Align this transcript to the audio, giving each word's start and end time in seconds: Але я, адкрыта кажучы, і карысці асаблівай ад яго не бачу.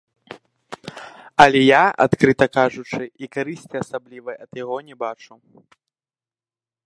Але 1.43 1.59
я, 1.61 1.81
адкрыта 2.05 2.45
кажучы, 2.57 2.99
і 3.25 3.31
карысці 3.37 3.75
асаблівай 3.83 4.35
ад 4.45 4.51
яго 4.63 4.77
не 4.87 4.95
бачу. 5.07 5.33